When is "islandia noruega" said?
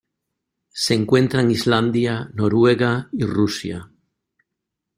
1.51-3.07